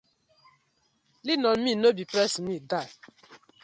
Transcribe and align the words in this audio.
Lean 1.25 1.43
on 1.51 1.59
me, 1.63 1.71
no 1.81 1.87
be 1.97 2.03
press 2.11 2.33
me 2.45 2.53
die: 2.69 2.91